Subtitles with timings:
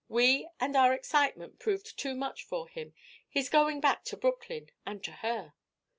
[0.09, 2.95] We and our excitement proved too much for him.
[3.29, 5.53] He's going back to Brooklyn and to her."